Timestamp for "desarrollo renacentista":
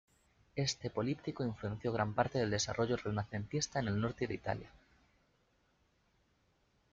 2.49-3.79